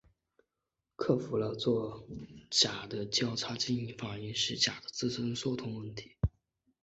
[0.95, 2.07] 克服了做
[2.49, 6.15] 醛的交叉羟醛反应时醛的自身缩合问题。